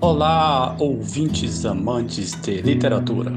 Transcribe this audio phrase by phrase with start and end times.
[0.00, 3.32] Olá, ouvintes amantes de literatura.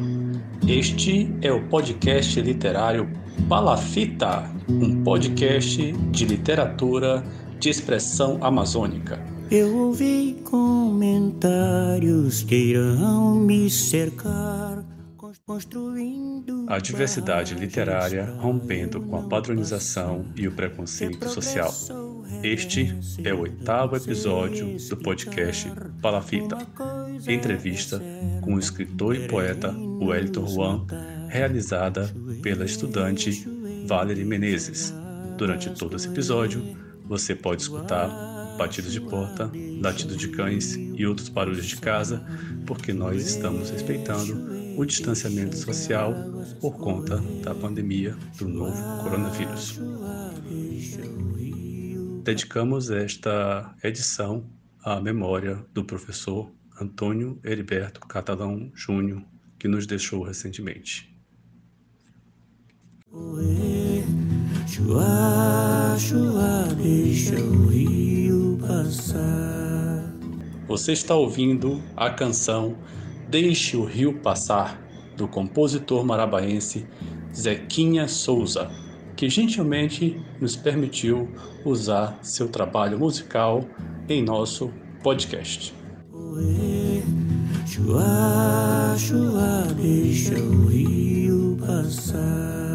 [0.67, 3.07] Este é o podcast literário
[3.47, 7.23] Palafita, um podcast de literatura
[7.59, 9.19] de expressão amazônica.
[9.49, 14.83] Eu ouvi comentários que irão me cercar.
[16.67, 21.73] A diversidade literária rompendo com a padronização e o preconceito social.
[22.43, 22.93] Este
[23.23, 25.71] é o oitavo episódio do podcast
[26.01, 26.57] Palafita,
[27.29, 28.01] entrevista
[28.41, 30.85] com o escritor e poeta Wellington Juan,
[31.29, 33.47] realizada pela estudante
[33.85, 34.93] Valerie Menezes.
[35.37, 36.61] Durante todo esse episódio,
[37.05, 38.09] você pode escutar
[38.57, 39.49] batidos de porta,
[39.81, 42.21] latidos de cães e outros barulhos de casa,
[42.65, 46.13] porque nós estamos respeitando o distanciamento social
[46.61, 49.79] por conta da pandemia do novo coronavírus.
[52.23, 54.45] Dedicamos esta edição
[54.83, 59.23] à memória do professor Antônio Heriberto Catalão Júnior,
[59.57, 61.11] que nos deixou recentemente.
[70.67, 72.77] Você está ouvindo a canção
[73.29, 74.81] Deixe o Rio Passar,
[75.15, 76.87] do compositor marabaense
[77.35, 78.71] Zequinha Souza,
[79.15, 81.29] que gentilmente nos permitiu
[81.65, 83.65] usar seu trabalho musical
[84.07, 84.71] em nosso
[85.03, 85.73] podcast.
[87.65, 92.66] Chua, chua, deixa o rio passar.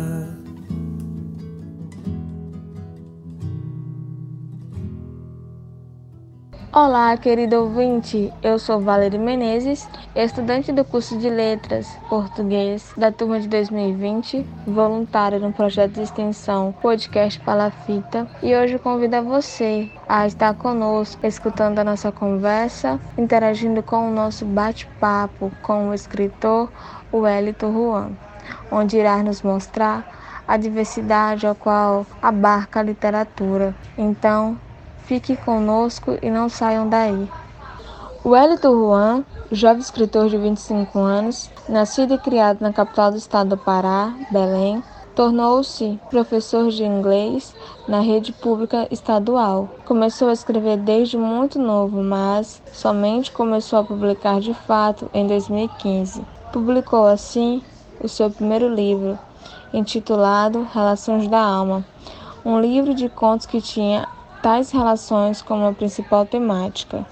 [6.74, 8.32] Olá, querido ouvinte.
[8.42, 15.38] Eu sou Valerie Menezes, estudante do curso de Letras Português da turma de 2020, voluntária
[15.38, 21.78] no projeto de extensão Podcast Palafita, e hoje convido a você a estar conosco, escutando
[21.78, 26.72] a nossa conversa, interagindo com o nosso bate-papo com o escritor
[27.12, 28.12] Wellington Juan,
[28.70, 33.74] onde irá nos mostrar a diversidade a qual abarca a literatura.
[33.98, 34.58] Então,
[35.12, 37.30] Fique conosco e não saiam daí.
[38.24, 43.58] Wellington Juan, jovem escritor de 25 anos, nascido e criado na capital do estado do
[43.58, 44.82] Pará, Belém,
[45.14, 47.54] tornou-se professor de inglês
[47.86, 49.68] na rede pública estadual.
[49.84, 56.24] Começou a escrever desde muito novo, mas somente começou a publicar de fato em 2015.
[56.54, 57.62] Publicou assim
[58.00, 59.18] o seu primeiro livro,
[59.74, 61.84] intitulado Relações da Alma,
[62.42, 64.08] um livro de contos que tinha
[64.42, 67.06] tais relações como a principal temática: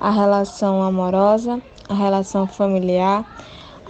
[0.00, 3.24] a relação amorosa, a relação familiar,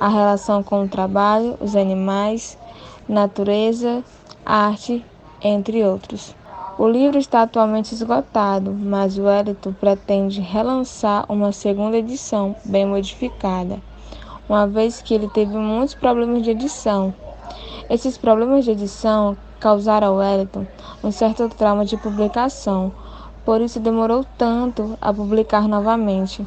[0.00, 2.58] a relação com o trabalho, os animais,
[3.06, 4.02] natureza,
[4.44, 5.04] arte,
[5.42, 6.34] entre outros.
[6.78, 13.80] O livro está atualmente esgotado, mas o Wellington pretende relançar uma segunda edição, bem modificada,
[14.48, 17.12] uma vez que ele teve muitos problemas de edição.
[17.90, 20.66] Esses problemas de edição causaram ao Wellington
[21.02, 22.92] um certo trauma de publicação,
[23.44, 26.46] por isso demorou tanto a publicar novamente.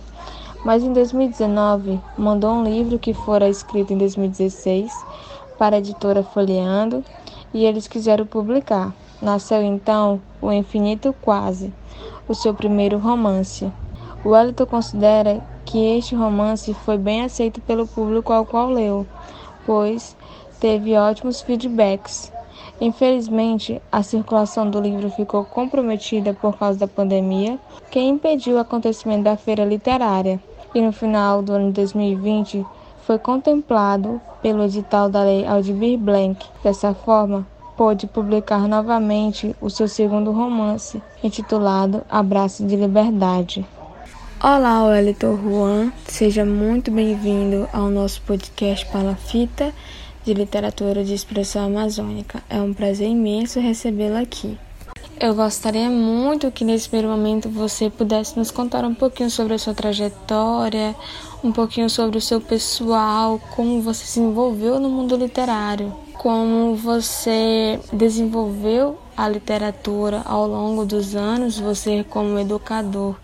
[0.63, 4.93] Mas em 2019 mandou um livro que fora escrito em 2016
[5.57, 7.03] para a editora Folheando
[7.53, 8.93] e eles quiseram publicar.
[9.21, 11.73] Nasceu então O Infinito Quase,
[12.27, 13.71] o seu primeiro romance.
[14.23, 19.05] O Wellington considera que este romance foi bem aceito pelo público ao qual leu,
[19.65, 20.15] pois
[20.59, 22.31] teve ótimos feedbacks.
[22.81, 27.59] Infelizmente, a circulação do livro ficou comprometida por causa da pandemia,
[27.91, 30.41] que impediu o acontecimento da feira literária,
[30.73, 32.65] e no final do ano de 2020
[33.05, 36.43] foi contemplado pelo edital da Lei Aldir Blanc.
[36.63, 37.45] Dessa forma,
[37.77, 43.63] pôde publicar novamente o seu segundo romance, intitulado Abraço de Liberdade.
[44.43, 49.71] Olá, Wellington Juan, seja muito bem-vindo ao nosso podcast Palafita
[50.23, 52.41] de Literatura de Expressão Amazônica.
[52.49, 54.57] É um prazer imenso recebê-lo aqui.
[55.19, 59.59] Eu gostaria muito que nesse primeiro momento você pudesse nos contar um pouquinho sobre a
[59.59, 60.95] sua trajetória,
[61.43, 67.79] um pouquinho sobre o seu pessoal, como você se envolveu no mundo literário, como você
[67.93, 73.15] desenvolveu a literatura ao longo dos anos, você como educador.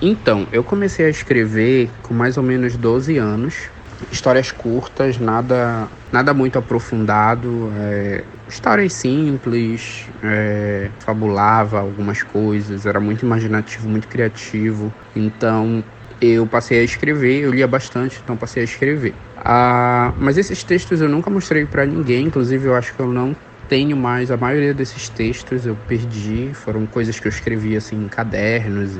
[0.00, 3.68] Então, eu comecei a escrever com mais ou menos 12 anos,
[4.10, 13.24] histórias curtas, nada, nada muito aprofundado, é, histórias simples, é, fabulava algumas coisas, era muito
[13.24, 14.94] imaginativo, muito criativo.
[15.14, 15.84] Então
[16.20, 19.14] eu passei a escrever, eu lia bastante, então passei a escrever.
[19.36, 23.36] Ah, mas esses textos eu nunca mostrei para ninguém, inclusive eu acho que eu não
[23.68, 28.08] tenho mais a maioria desses textos, eu perdi, foram coisas que eu escrevi assim em
[28.08, 28.96] cadernos,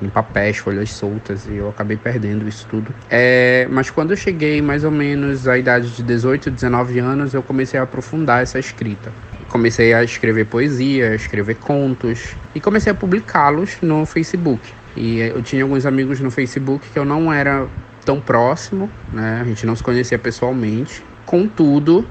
[0.00, 2.94] em papéis, folhas soltas, e eu acabei perdendo isso tudo.
[3.10, 7.42] É, mas quando eu cheguei mais ou menos à idade de 18, 19 anos, eu
[7.42, 9.12] comecei a aprofundar essa escrita.
[9.48, 14.60] Comecei a escrever poesia, a escrever contos e comecei a publicá-los no Facebook.
[14.96, 17.66] E eu tinha alguns amigos no Facebook que eu não era
[18.04, 19.40] tão próximo, né?
[19.40, 21.02] A gente não se conhecia pessoalmente.
[21.24, 22.06] Contudo,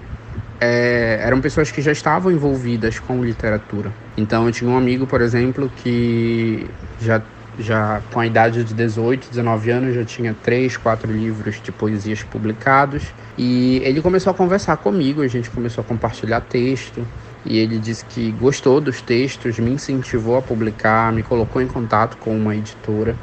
[0.60, 3.92] é, eram pessoas que já estavam envolvidas com literatura.
[4.16, 6.68] Então eu tinha um amigo, por exemplo, que
[7.00, 7.22] já,
[7.60, 12.24] já com a idade de 18, 19 anos já tinha três, quatro livros de poesias
[12.24, 13.04] publicados.
[13.38, 17.06] E ele começou a conversar comigo, a gente começou a compartilhar texto.
[17.46, 22.18] E ele disse que gostou dos textos, me incentivou a publicar, me colocou em contato
[22.18, 23.16] com uma editora.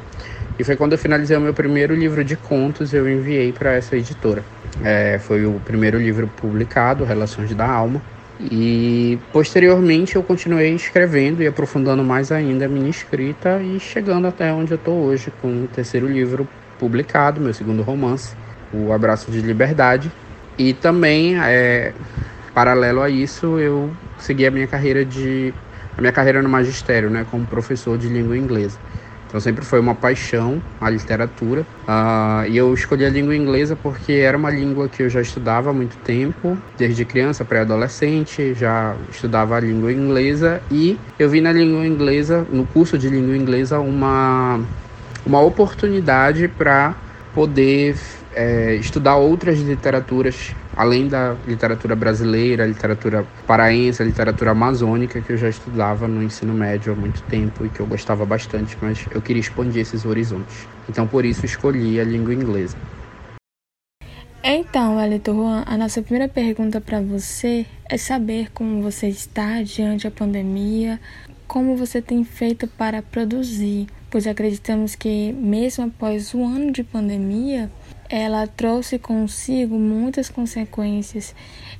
[0.59, 3.97] E foi quando eu finalizei o meu primeiro livro de contos, eu enviei para essa
[3.97, 4.43] editora.
[4.83, 8.01] É, foi o primeiro livro publicado, Relações da Alma.
[8.41, 14.53] E posteriormente eu continuei escrevendo e aprofundando mais ainda a minha escrita e chegando até
[14.53, 16.47] onde eu estou hoje com o terceiro livro
[16.79, 18.35] publicado, meu segundo romance,
[18.73, 20.11] O Abraço de Liberdade.
[20.59, 21.93] E também, é,
[22.53, 25.55] paralelo a isso, eu segui a minha carreira de
[25.97, 28.79] a minha carreira no magistério, né, como professor de língua inglesa.
[29.35, 31.63] Então sempre foi uma paixão a literatura.
[31.89, 35.71] Uh, e eu escolhi a língua inglesa porque era uma língua que eu já estudava
[35.71, 41.51] há muito tempo, desde criança, pré-adolescente, já estudava a língua inglesa e eu vi na
[41.51, 44.61] língua inglesa, no curso de língua inglesa, uma,
[45.27, 46.95] uma oportunidade para
[47.35, 47.97] poder
[48.35, 55.49] é, estudar outras literaturas, além da literatura brasileira, literatura paraense, literatura amazônica, que eu já
[55.49, 59.41] estudava no ensino médio há muito tempo e que eu gostava bastante, mas eu queria
[59.41, 60.67] expandir esses horizontes.
[60.89, 62.77] Então, por isso, escolhi a língua inglesa.
[64.43, 70.05] Então, Wellington Juan, a nossa primeira pergunta para você é saber como você está diante
[70.05, 71.01] da pandemia,
[71.47, 77.71] como você tem feito para produzir, pois acreditamos que, mesmo após um ano de pandemia,
[78.09, 81.35] ela trouxe consigo muitas consequências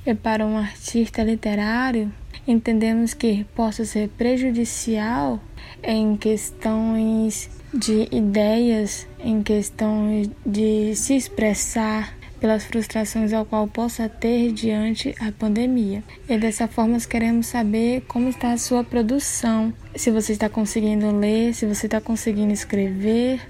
[0.05, 2.11] e para um artista literário
[2.47, 5.39] entendemos que possa ser prejudicial
[5.83, 14.51] em questões de ideias, em questões de se expressar pelas frustrações ao qual possa ter
[14.51, 16.03] diante a pandemia.
[16.29, 21.53] E dessa forma queremos saber como está a sua produção, se você está conseguindo ler,
[21.53, 23.41] se você está conseguindo escrever,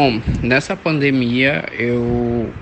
[0.00, 2.54] Bom, nessa pandemia eu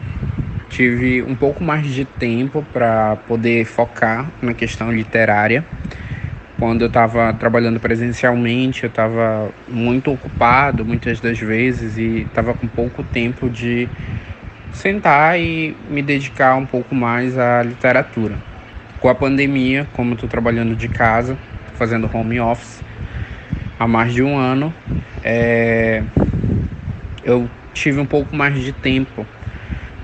[0.71, 5.63] tive um pouco mais de tempo para poder focar na questão literária.
[6.59, 12.67] Quando eu estava trabalhando presencialmente, eu estava muito ocupado muitas das vezes e estava com
[12.67, 13.87] pouco tempo de
[14.73, 18.37] sentar e me dedicar um pouco mais à literatura.
[18.99, 21.37] Com a pandemia, como estou trabalhando de casa,
[21.75, 22.83] fazendo home office
[23.79, 24.73] há mais de um ano,
[25.23, 26.03] é
[27.27, 29.27] eu tive um pouco mais de tempo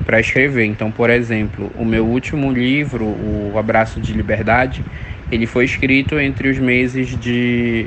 [0.05, 0.65] para escrever.
[0.65, 4.85] Então, por exemplo, o meu último livro, O Abraço de Liberdade,
[5.31, 7.87] ele foi escrito entre os meses de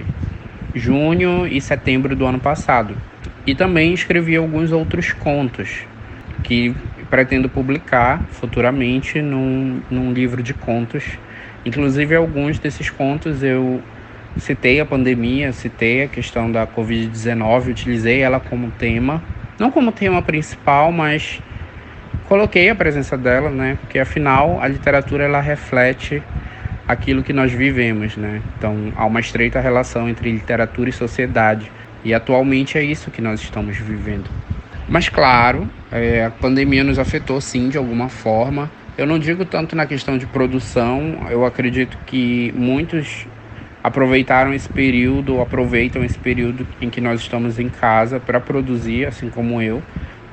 [0.74, 2.98] junho e setembro do ano passado.
[3.46, 5.84] E também escrevi alguns outros contos
[6.42, 6.74] que
[7.10, 11.04] pretendo publicar futuramente num, num livro de contos.
[11.66, 13.82] Inclusive, alguns desses contos eu
[14.38, 19.24] citei a pandemia, citei a questão da Covid-19, utilizei ela como tema,
[19.60, 21.42] não como tema principal, mas
[22.28, 23.78] coloquei a presença dela, né?
[23.82, 26.22] Porque afinal a literatura ela reflete
[26.88, 28.42] aquilo que nós vivemos, né?
[28.58, 31.72] Então há uma estreita relação entre literatura e sociedade
[32.04, 34.30] e atualmente é isso que nós estamos vivendo.
[34.88, 38.70] Mas claro, é, a pandemia nos afetou sim de alguma forma.
[38.98, 43.28] Eu não digo tanto na questão de produção, eu acredito que muitos
[43.86, 49.30] aproveitaram esse período, aproveitam esse período em que nós estamos em casa para produzir, assim
[49.30, 49.80] como eu.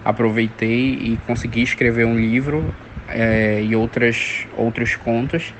[0.02, 2.64] Aproveitei e consegui escrever um livro
[3.10, 5.52] é, e outras, outros contos,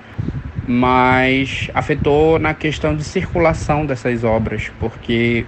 [0.66, 5.44] mas afetou na questão de circulação dessas obras, porque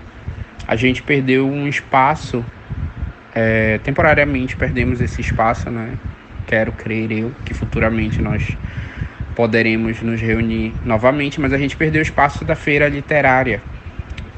[0.68, 2.44] a gente perdeu um espaço,
[3.34, 5.94] é, temporariamente perdemos esse espaço, né?
[6.46, 8.54] Quero crer eu que futuramente nós
[9.34, 13.60] poderemos nos reunir novamente, mas a gente perdeu o espaço da feira literária,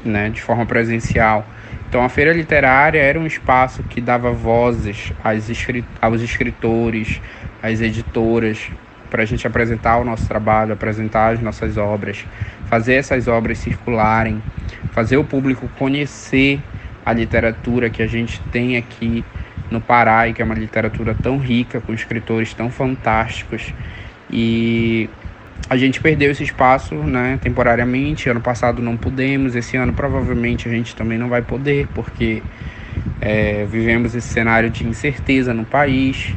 [0.03, 1.45] né, de forma presencial.
[1.89, 5.13] Então a feira literária era um espaço que dava vozes
[6.01, 7.21] aos escritores,
[7.61, 8.69] às editoras,
[9.09, 12.25] para a gente apresentar o nosso trabalho, apresentar as nossas obras,
[12.65, 14.41] fazer essas obras circularem,
[14.91, 16.59] fazer o público conhecer
[17.05, 19.23] a literatura que a gente tem aqui
[19.71, 23.73] no Pará e que é uma literatura tão rica, com escritores tão fantásticos
[24.31, 25.09] e
[25.69, 28.29] a gente perdeu esse espaço, né, temporariamente.
[28.29, 32.41] Ano passado não pudemos, esse ano provavelmente a gente também não vai poder, porque
[33.21, 36.33] é, vivemos esse cenário de incerteza no país.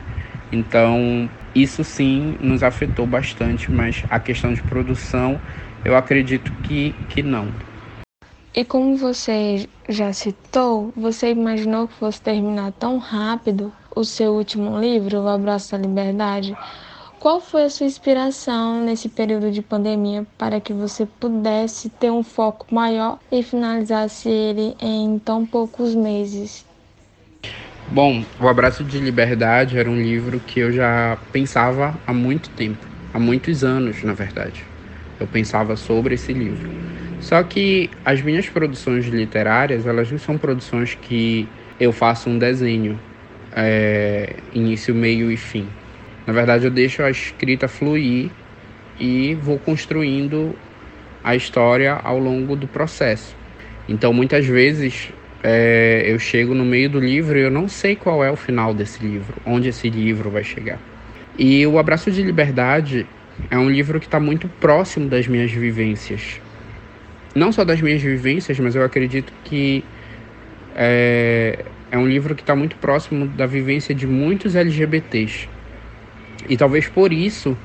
[0.53, 5.41] Então, isso sim nos afetou bastante, mas a questão de produção,
[5.85, 7.49] eu acredito que, que não.
[8.53, 14.79] E como você já citou, você imaginou que fosse terminar tão rápido o seu último
[14.79, 16.57] livro, O Abraço da Liberdade?
[17.21, 22.23] Qual foi a sua inspiração nesse período de pandemia para que você pudesse ter um
[22.23, 26.65] foco maior e finalizasse ele em tão poucos meses?
[27.91, 32.87] Bom, O Abraço de Liberdade era um livro que eu já pensava há muito tempo,
[33.13, 34.65] há muitos anos, na verdade.
[35.21, 36.71] Eu pensava sobre esse livro.
[37.21, 41.47] Só que as minhas produções literárias, elas não são produções que
[41.79, 42.99] eu faço um desenho,
[43.53, 45.69] é, início, meio e fim.
[46.31, 48.31] Na verdade, eu deixo a escrita fluir
[49.01, 50.55] e vou construindo
[51.25, 53.35] a história ao longo do processo.
[53.89, 55.11] Então, muitas vezes
[55.43, 58.73] é, eu chego no meio do livro e eu não sei qual é o final
[58.73, 60.79] desse livro, onde esse livro vai chegar.
[61.37, 63.09] E o Abraço de Liberdade
[63.51, 66.41] é um livro que está muito próximo das minhas vivências.
[67.35, 69.83] Não só das minhas vivências, mas eu acredito que
[70.77, 75.49] é, é um livro que está muito próximo da vivência de muitos LGBTs.
[76.49, 77.57] E talvez por isso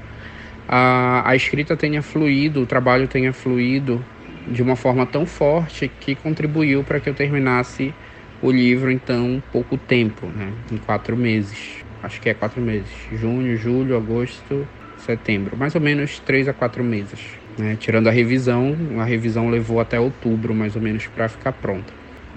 [0.68, 4.04] a, a escrita tenha fluído, o trabalho tenha fluído
[4.48, 7.94] de uma forma tão forte que contribuiu para que eu terminasse
[8.42, 10.52] o livro em tão pouco tempo, né?
[10.72, 11.84] em quatro meses.
[12.04, 12.90] Acho que é quatro meses.
[13.12, 14.68] Junho, julho, agosto,
[14.98, 15.58] setembro.
[15.58, 17.20] Mais ou menos três a quatro meses.
[17.58, 17.76] Né?
[17.80, 21.92] Tirando a revisão, a revisão levou até outubro, mais ou menos, para ficar pronta.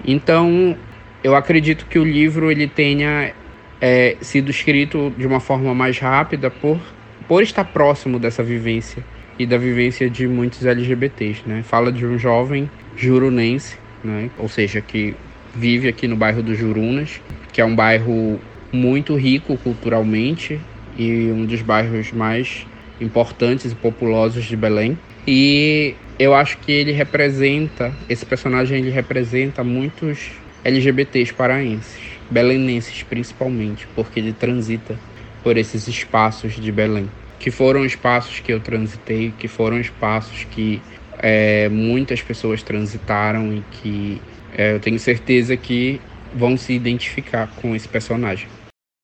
[0.05, 0.75] Então,
[1.23, 3.33] eu acredito que o livro ele tenha
[3.81, 6.79] é, sido escrito de uma forma mais rápida por,
[7.27, 9.03] por estar próximo dessa vivência
[9.37, 11.43] e da vivência de muitos LGBTs.
[11.45, 11.63] Né?
[11.63, 14.29] Fala de um jovem jurunense, né?
[14.37, 15.15] ou seja, que
[15.55, 17.21] vive aqui no bairro dos Jurunas,
[17.51, 18.39] que é um bairro
[18.71, 20.59] muito rico culturalmente
[20.97, 22.67] e um dos bairros mais
[22.99, 24.97] importantes e populosos de Belém.
[25.25, 30.31] E eu acho que ele representa, esse personagem ele representa muitos
[30.63, 34.97] LGBTs paraenses belenenses principalmente, porque ele transita
[35.43, 37.09] por esses espaços de Belém,
[37.39, 40.81] que foram espaços que eu transitei, que foram espaços que
[41.19, 44.21] é, muitas pessoas transitaram e que
[44.57, 45.99] é, eu tenho certeza que
[46.33, 48.47] vão se identificar com esse personagem.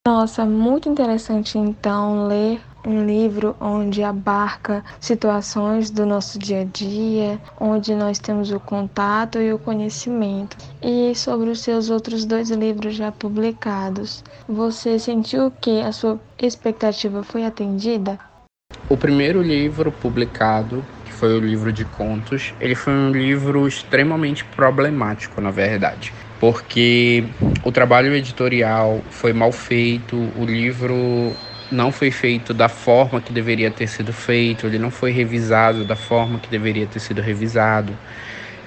[0.08, 7.40] Nossa, muito interessante então ler um livro onde abarca situações do nosso dia a dia,
[7.60, 10.56] onde nós temos o contato e o conhecimento.
[10.82, 17.24] E sobre os seus outros dois livros já publicados, você sentiu que a sua expectativa
[17.24, 18.20] foi atendida?
[18.88, 24.46] O primeiro livro publicado, que foi o livro de contos, ele foi um livro extremamente
[24.46, 27.24] problemático, na verdade porque
[27.64, 31.34] o trabalho editorial foi mal feito, o livro
[31.72, 35.96] não foi feito da forma que deveria ter sido feito, ele não foi revisado da
[35.96, 37.98] forma que deveria ter sido revisado.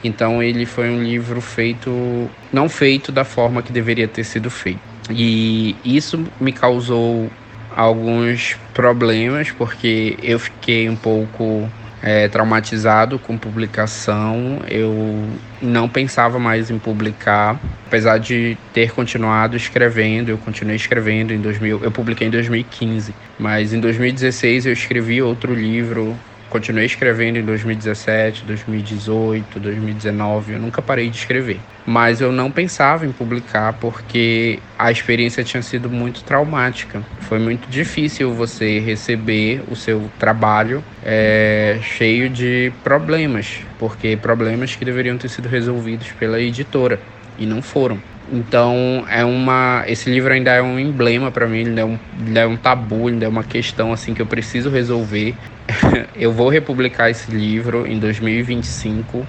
[0.02, 4.80] Então ele foi um livro feito não feito da forma que deveria ter sido feito.
[5.10, 7.30] E isso me causou
[7.74, 11.70] alguns problemas porque eu fiquei um pouco
[12.02, 14.60] é, traumatizado com publicação.
[14.68, 15.28] Eu
[15.60, 20.28] não pensava mais em publicar, apesar de ter continuado escrevendo.
[20.28, 21.82] Eu continuei escrevendo em 2000.
[21.82, 26.16] Eu publiquei em 2015, mas em 2016 eu escrevi outro livro
[26.48, 31.60] Continuei escrevendo em 2017, 2018, 2019, eu nunca parei de escrever.
[31.88, 37.02] Mas eu não pensava em publicar porque a experiência tinha sido muito traumática.
[37.20, 44.84] Foi muito difícil você receber o seu trabalho é, cheio de problemas, porque problemas que
[44.84, 47.00] deveriam ter sido resolvidos pela editora
[47.38, 47.98] e não foram.
[48.30, 51.98] Então é uma, esse livro ainda é um emblema para mim, ainda é, um,
[52.34, 55.34] é um tabu, ainda é uma questão assim que eu preciso resolver.
[56.14, 59.26] eu vou republicar esse livro em 2025,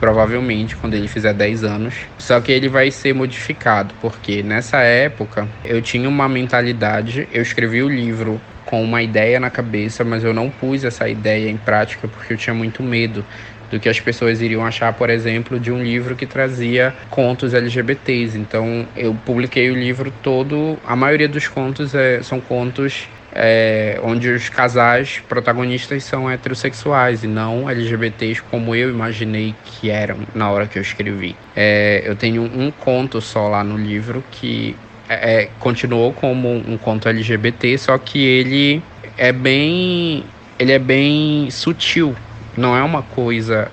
[0.00, 1.94] provavelmente quando ele fizer 10 anos.
[2.18, 7.82] Só que ele vai ser modificado, porque nessa época eu tinha uma mentalidade, eu escrevi
[7.82, 12.08] o livro com uma ideia na cabeça, mas eu não pus essa ideia em prática
[12.08, 13.24] porque eu tinha muito medo
[13.70, 18.36] do que as pessoas iriam achar, por exemplo, de um livro que trazia contos LGBTs.
[18.36, 20.76] Então, eu publiquei o livro todo.
[20.84, 27.26] A maioria dos contos é, são contos é, onde os casais protagonistas são heterossexuais e
[27.26, 31.36] não LGBTs como eu imaginei que eram na hora que eu escrevi.
[31.54, 34.76] É, eu tenho um conto só lá no livro que
[35.08, 38.82] é, continuou como um conto LGBT, só que ele
[39.16, 40.24] é bem
[40.58, 42.14] ele é bem sutil,
[42.56, 43.70] não é uma coisa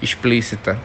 [0.00, 0.78] explícita.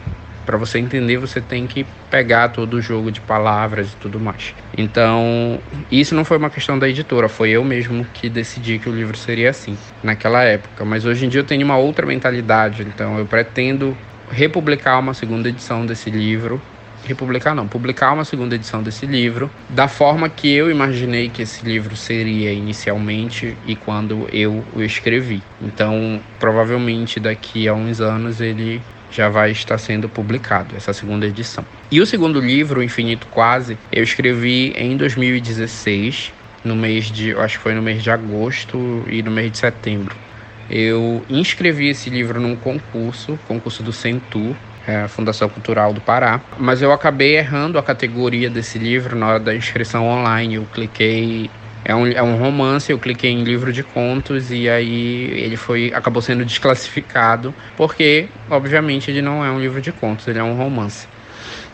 [0.45, 4.53] Para você entender, você tem que pegar todo o jogo de palavras e tudo mais.
[4.77, 5.59] Então,
[5.91, 9.17] isso não foi uma questão da editora, foi eu mesmo que decidi que o livro
[9.17, 10.83] seria assim, naquela época.
[10.83, 13.97] Mas hoje em dia eu tenho uma outra mentalidade, então eu pretendo
[14.29, 16.61] republicar uma segunda edição desse livro
[17.05, 21.65] republicar não, publicar uma segunda edição desse livro, da forma que eu imaginei que esse
[21.65, 25.41] livro seria inicialmente e quando eu o escrevi.
[25.61, 28.81] Então, provavelmente daqui a uns anos ele
[29.13, 31.63] já vai estar sendo publicado, essa segunda edição.
[31.91, 37.57] E o segundo livro, O Infinito Quase, eu escrevi em 2016, no mês de, acho
[37.57, 40.15] que foi no mês de agosto e no mês de setembro.
[40.69, 44.55] Eu inscrevi esse livro num concurso, concurso do Centur,
[44.87, 46.41] é, Fundação Cultural do Pará.
[46.57, 50.55] Mas eu acabei errando a categoria desse livro na hora da inscrição online.
[50.55, 51.49] Eu cliquei.
[51.85, 55.91] É um, é um romance, eu cliquei em livro de contos e aí ele foi
[55.93, 60.55] acabou sendo desclassificado, porque, obviamente, ele não é um livro de contos, ele é um
[60.55, 61.07] romance.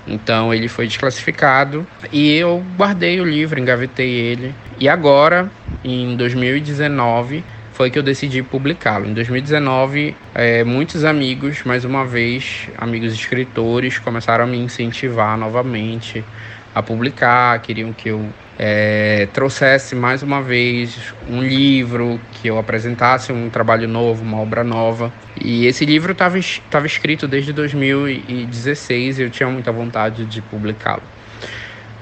[0.07, 4.55] Então ele foi desclassificado e eu guardei o livro, engavetei ele.
[4.79, 5.51] E agora,
[5.83, 9.05] em 2019, foi que eu decidi publicá-lo.
[9.05, 16.25] Em 2019, é, muitos amigos, mais uma vez, amigos escritores, começaram a me incentivar novamente
[16.73, 18.27] a publicar, queriam que eu
[18.61, 24.65] é, trouxesse mais uma vez um livro, que eu apresentasse um trabalho novo, uma obra
[24.65, 25.13] nova.
[25.39, 31.03] E esse livro estava escrito desde 2016 e eu tinha muita vontade de publicá-lo.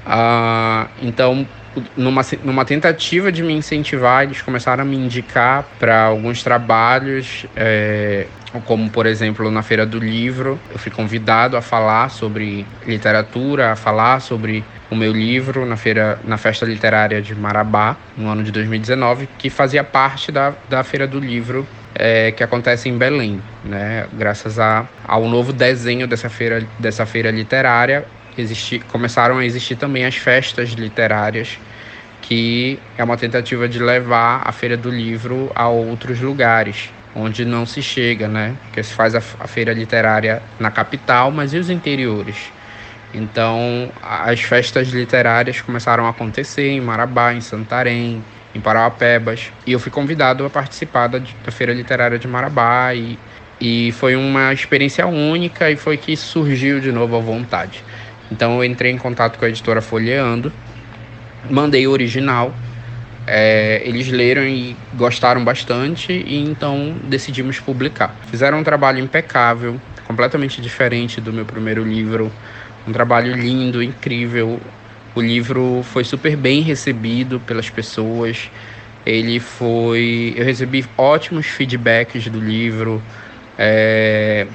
[0.04, 1.46] Ah, então,
[1.96, 8.26] numa, numa tentativa de me incentivar, eles começaram a me indicar para alguns trabalhos, é,
[8.64, 10.58] como por exemplo na Feira do Livro.
[10.72, 16.18] Eu fui convidado a falar sobre literatura, a falar sobre o meu livro na feira
[16.24, 21.06] na festa literária de Marabá no ano de 2019 que fazia parte da, da feira
[21.06, 26.66] do livro é, que acontece em Belém né graças a, ao novo desenho dessa feira
[26.78, 28.06] dessa feira literária
[28.40, 31.58] existi, começaram a existir também as festas literárias,
[32.22, 37.66] que é uma tentativa de levar a Feira do Livro a outros lugares, onde não
[37.66, 38.54] se chega, né?
[38.64, 42.52] Porque se faz a, a feira literária na capital, mas e os interiores?
[43.12, 48.22] Então, as festas literárias começaram a acontecer em Marabá, em Santarém,
[48.54, 53.18] em Parauapebas, e eu fui convidado a participar da, da Feira Literária de Marabá e,
[53.60, 57.82] e foi uma experiência única e foi que surgiu de novo a vontade.
[58.30, 60.52] Então eu entrei em contato com a editora Folheando,
[61.48, 62.54] mandei o original,
[63.26, 68.14] é, eles leram e gostaram bastante e então decidimos publicar.
[68.30, 72.32] Fizeram um trabalho impecável, completamente diferente do meu primeiro livro,
[72.88, 74.58] um trabalho lindo, incrível.
[75.14, 78.50] O livro foi super bem recebido pelas pessoas.
[79.04, 83.02] Ele foi, eu recebi ótimos feedbacks do livro.
[83.58, 84.46] É,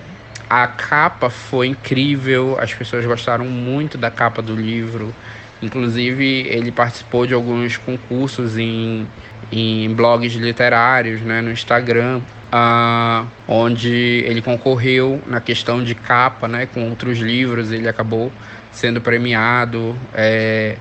[0.49, 5.13] a capa foi incrível, as pessoas gostaram muito da capa do livro.
[5.61, 9.07] Inclusive, ele participou de alguns concursos em,
[9.51, 12.21] em blogs literários, né, no Instagram,
[12.53, 17.71] uh, onde ele concorreu na questão de capa, né, com outros livros.
[17.71, 18.31] Ele acabou
[18.71, 19.95] sendo premiado.
[20.13, 20.77] É,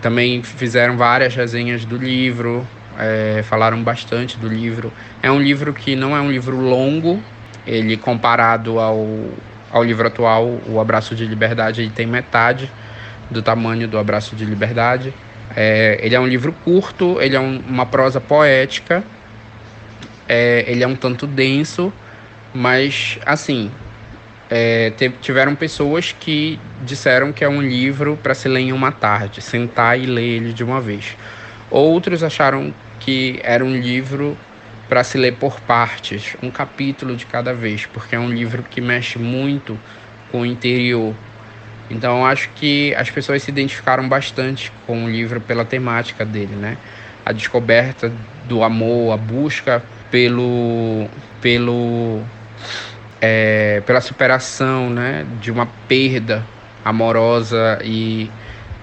[0.00, 2.66] também fizeram várias resenhas do livro,
[2.98, 4.92] é, falaram bastante do livro.
[5.22, 7.20] É um livro que não é um livro longo,
[7.66, 9.04] ele comparado ao,
[9.72, 12.70] ao livro atual, O Abraço de Liberdade, ele tem metade
[13.28, 15.12] do tamanho do Abraço de Liberdade.
[15.56, 19.02] É, ele é um livro curto, ele é um, uma prosa poética,
[20.28, 21.92] é, ele é um tanto denso,
[22.54, 23.70] mas assim,
[24.48, 29.40] é, tiveram pessoas que disseram que é um livro para se ler em uma tarde,
[29.40, 31.16] sentar e ler ele de uma vez.
[31.70, 34.36] Outros acharam que era um livro
[34.88, 38.80] para se ler por partes, um capítulo de cada vez, porque é um livro que
[38.80, 39.78] mexe muito
[40.30, 41.14] com o interior.
[41.90, 46.76] Então acho que as pessoas se identificaram bastante com o livro pela temática dele, né?
[47.24, 48.12] A descoberta
[48.44, 51.08] do amor, a busca pelo
[51.40, 52.22] pelo
[53.20, 56.44] é, pela superação, né, de uma perda
[56.84, 58.30] amorosa e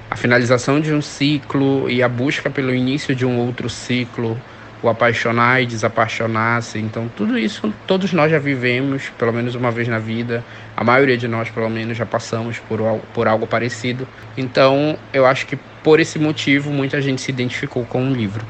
[0.10, 4.40] a finalização de um ciclo e a busca pelo início de um outro ciclo
[4.84, 6.78] o apaixonar e desapaixonar-se.
[6.78, 10.44] Então, tudo isso todos nós já vivemos, pelo menos uma vez na vida.
[10.76, 12.80] A maioria de nós, pelo menos, já passamos por,
[13.14, 14.06] por algo parecido.
[14.38, 18.46] Então, eu acho que por esse motivo, muita gente se identificou com o livro.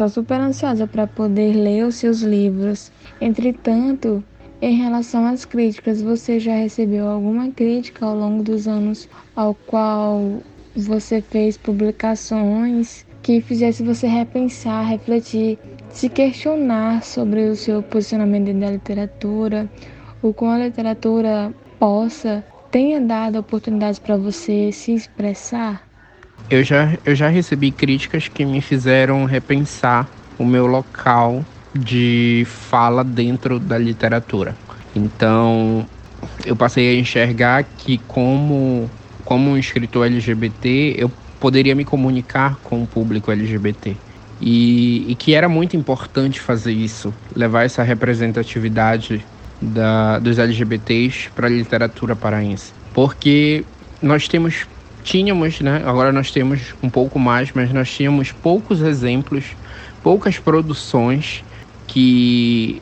[0.00, 2.90] Estou super ansiosa para poder ler os seus livros.
[3.20, 4.24] Entretanto,
[4.62, 10.40] em relação às críticas, você já recebeu alguma crítica ao longo dos anos ao qual
[10.74, 15.58] você fez publicações que fizesse você repensar, refletir
[15.90, 19.68] se questionar sobre o seu posicionamento dentro da literatura,
[20.22, 25.89] o qual a literatura possa tenha dado oportunidades para você se expressar?
[26.50, 30.08] Eu já, eu já recebi críticas que me fizeram repensar
[30.38, 34.56] o meu local de fala dentro da literatura.
[34.94, 35.86] Então,
[36.44, 38.90] eu passei a enxergar que como
[39.24, 41.08] como um escritor LGBT, eu
[41.38, 43.96] poderia me comunicar com o público LGBT.
[44.40, 49.24] E, e que era muito importante fazer isso, levar essa representatividade
[49.62, 52.72] da, dos LGBTs para a literatura paraense.
[52.92, 53.64] Porque
[54.02, 54.66] nós temos,
[55.02, 55.82] tínhamos, né?
[55.84, 59.56] Agora nós temos um pouco mais, mas nós tínhamos poucos exemplos,
[60.02, 61.44] poucas produções
[61.86, 62.80] que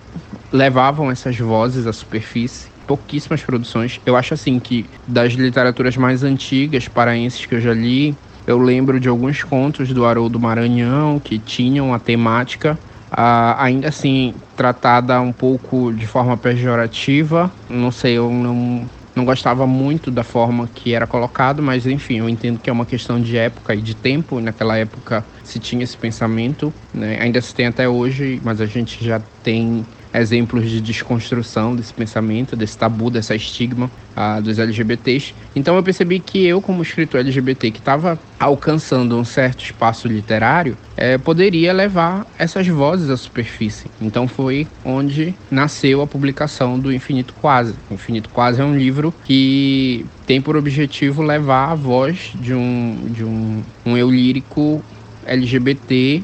[0.53, 2.69] levavam essas vozes à superfície.
[2.87, 4.01] Pouquíssimas produções.
[4.07, 8.15] Eu acho assim que das literaturas mais antigas paraenses que eu já li,
[8.47, 12.79] eu lembro de alguns contos do Haroldo Maranhão que tinham a temática
[13.11, 17.51] Uh, ainda assim tratada um pouco de forma pejorativa.
[17.69, 18.85] Não sei, eu não,
[19.19, 22.87] não gostava muito da forma que era colocado, mas enfim, eu entendo que é uma
[22.87, 24.41] questão de época e de tempo.
[24.41, 27.19] Naquela época se tinha esse pensamento, né?
[27.21, 32.57] ainda se tem até hoje, mas a gente já tem exemplos de desconstrução desse pensamento,
[32.57, 35.35] desse tabu, dessa estigma ah, dos LGBTs.
[35.55, 40.77] Então eu percebi que eu, como escritor LGBT que estava alcançando um certo espaço literário,
[40.97, 43.87] é, poderia levar essas vozes à superfície.
[44.01, 47.75] Então foi onde nasceu a publicação do Infinito Quase.
[47.91, 52.99] O Infinito Quase é um livro que tem por objetivo levar a voz de um,
[53.11, 54.83] de um, um eu lírico
[55.27, 56.23] LGBT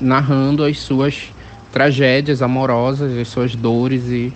[0.00, 1.31] narrando as suas
[1.72, 4.32] tragédias amorosas, as suas dores e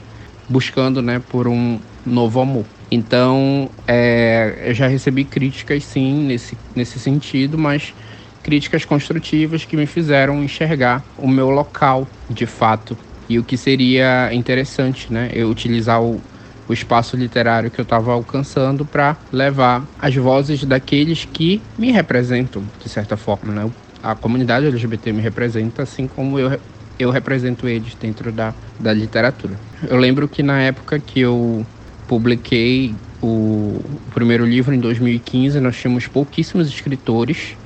[0.49, 2.65] buscando, né, por um novo amor.
[2.91, 7.95] Então, é, eu já recebi críticas, sim, nesse, nesse sentido, mas
[8.43, 12.97] críticas construtivas que me fizeram enxergar o meu local, de fato,
[13.29, 16.23] e o que seria interessante, né, eu utilizar o,
[16.69, 22.65] o espaço literário que eu estava alcançando para levar as vozes daqueles que me representam,
[22.81, 23.71] de certa forma, né?
[24.03, 26.61] A comunidade LGBT me representa, assim como eu
[26.99, 29.55] eu represento eles dentro da, da literatura.
[29.89, 31.65] Eu lembro que na época que eu
[32.09, 37.57] publiquei o, o primeiro livro, em 2015, nós tínhamos pouquíssimos escritores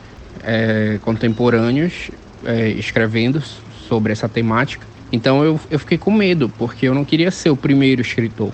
[0.43, 2.11] é, contemporâneos
[2.45, 3.43] é, escrevendo
[3.89, 4.87] sobre essa temática.
[5.13, 8.53] Então eu, eu fiquei com medo, porque eu não queria ser o primeiro escritor.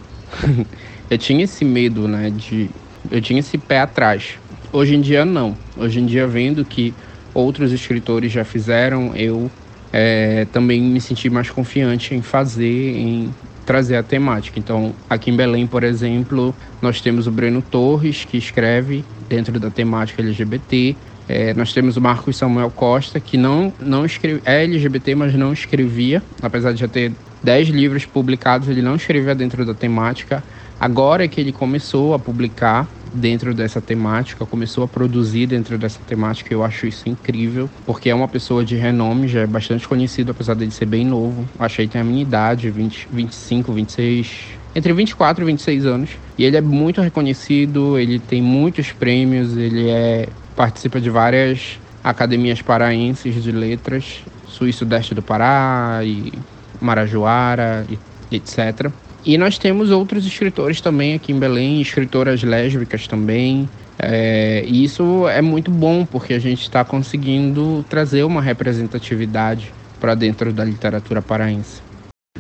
[1.11, 2.31] eu tinha esse medo, né?
[2.31, 2.71] De,
[3.11, 4.39] eu tinha esse pé atrás.
[4.73, 5.57] Hoje em dia, não.
[5.77, 6.93] Hoje em dia, vendo que
[7.33, 9.51] outros escritores já fizeram, eu
[9.93, 14.59] é, também me senti mais confiante em fazer, em trazer a temática.
[14.59, 19.71] Então, aqui em Belém, por exemplo, nós temos o Breno Torres, que escreve dentro da
[19.71, 20.97] temática LGBT.
[21.29, 25.53] É, nós temos o Marcos Samuel Costa, que não, não escreve, é LGBT, mas não
[25.53, 30.43] escrevia, apesar de já ter 10 livros publicados, ele não escrevia dentro da temática.
[30.79, 36.01] Agora é que ele começou a publicar, dentro dessa temática, começou a produzir dentro dessa
[36.07, 36.53] temática.
[36.53, 40.55] Eu acho isso incrível, porque é uma pessoa de renome, já é bastante conhecido, apesar
[40.55, 41.49] dele ser bem novo.
[41.59, 46.11] Achei que tem a minha idade, 20, 25, 26, entre 24 e 26 anos.
[46.37, 52.63] E ele é muito reconhecido, ele tem muitos prêmios, ele é participa de várias academias
[52.63, 56.33] paraenses de letras, sul e sudeste do Pará e
[56.81, 57.99] Marajoara e
[58.37, 58.91] etc.
[59.27, 63.69] E nós temos outros escritores também aqui em Belém, escritoras lésbicas também.
[63.99, 70.15] É, e isso é muito bom, porque a gente está conseguindo trazer uma representatividade para
[70.15, 71.83] dentro da literatura paraense.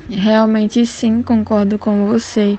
[0.08, 2.56] Realmente sim, concordo com você.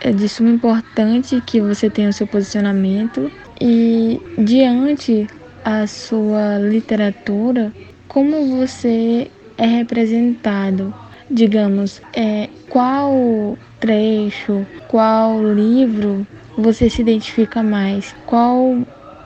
[0.00, 5.26] É de suma importância que você tenha o seu posicionamento e diante
[5.64, 7.72] a sua literatura,
[8.06, 10.94] como você é representado
[11.30, 18.76] digamos, é, qual trecho, qual livro você se identifica mais, qual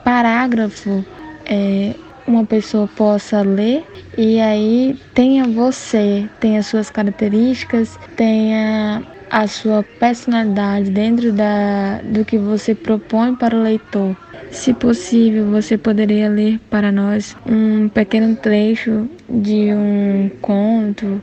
[0.03, 1.05] parágrafo
[1.45, 1.95] é,
[2.27, 3.85] uma pessoa possa ler
[4.17, 12.37] e aí tenha você, tenha suas características, tenha a sua personalidade dentro da, do que
[12.37, 14.15] você propõe para o leitor.
[14.51, 21.21] Se possível, você poderia ler para nós um pequeno trecho de um conto,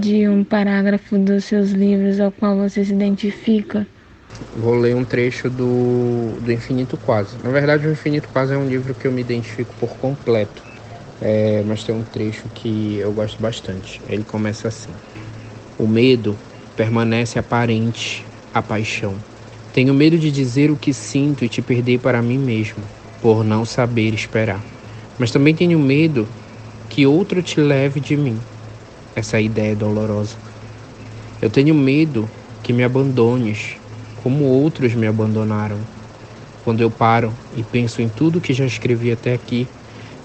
[0.00, 3.86] de um parágrafo dos seus livros ao qual você se identifica?
[4.56, 7.36] Vou ler um trecho do, do Infinito Quase.
[7.42, 10.62] Na verdade, o Infinito Quase é um livro que eu me identifico por completo,
[11.20, 14.00] é, mas tem um trecho que eu gosto bastante.
[14.08, 14.92] Ele começa assim:
[15.78, 16.38] O medo
[16.74, 19.22] permanece aparente a paixão.
[19.72, 22.82] Tenho medo de dizer o que sinto e te perder para mim mesmo,
[23.20, 24.64] por não saber esperar.
[25.16, 26.26] Mas também tenho medo
[26.90, 28.36] que outro te leve de mim.
[29.14, 30.36] essa ideia dolorosa.
[31.40, 32.28] Eu tenho medo
[32.62, 33.76] que me abandones,
[34.22, 35.78] como outros me abandonaram.
[36.64, 39.68] Quando eu paro e penso em tudo que já escrevi até aqui,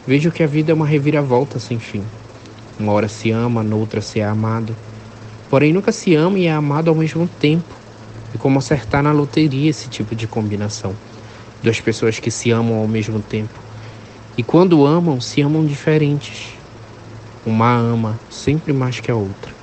[0.07, 2.03] vejo que a vida é uma reviravolta sem fim.
[2.79, 4.75] Uma hora se ama, noutra se é amado.
[5.49, 7.75] Porém, nunca se ama e é amado ao mesmo tempo.
[8.33, 10.95] E como acertar na loteria esse tipo de combinação?
[11.61, 13.59] Duas pessoas que se amam ao mesmo tempo.
[14.37, 16.54] E quando amam, se amam diferentes.
[17.45, 19.53] Uma ama sempre mais que a outra.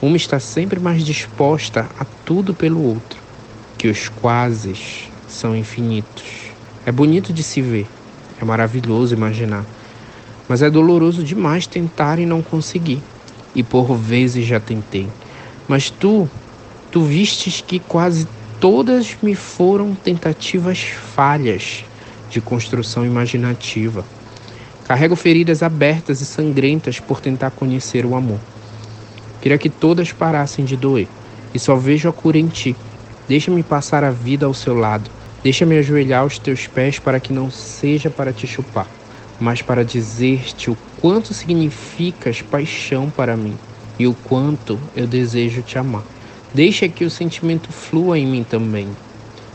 [0.00, 3.20] Uma está sempre mais disposta a tudo pelo outro,
[3.76, 6.52] que os quases são infinitos.
[6.86, 7.88] É bonito de se ver,
[8.40, 9.66] é maravilhoso imaginar,
[10.48, 13.02] mas é doloroso demais tentar e não conseguir.
[13.56, 15.08] E por vezes já tentei.
[15.66, 16.30] Mas tu,
[16.92, 18.28] tu vistes que quase
[18.60, 21.84] todas me foram tentativas falhas
[22.28, 24.04] de construção imaginativa.
[24.90, 28.40] Carrego feridas abertas e sangrentas por tentar conhecer o amor.
[29.40, 31.06] Queria que todas parassem de doer.
[31.54, 32.74] E só vejo a cura em ti.
[33.28, 35.08] Deixa-me passar a vida ao seu lado.
[35.44, 38.88] Deixa-me ajoelhar aos teus pés para que não seja para te chupar,
[39.38, 43.56] mas para dizer-te o quanto significas paixão para mim
[43.96, 46.02] e o quanto eu desejo te amar.
[46.52, 48.88] Deixa que o sentimento flua em mim também.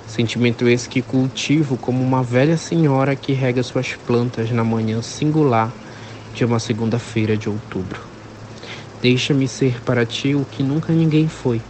[0.08, 5.74] Sentimento esse que cultivo como uma velha senhora que rega suas plantas na manhã singular
[6.34, 8.00] de uma segunda-feira de outubro.
[9.02, 11.62] Deixa-me ser para ti o que nunca ninguém foi.